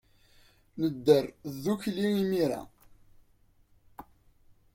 [0.81, 2.61] Nedder ddukkli imir-a.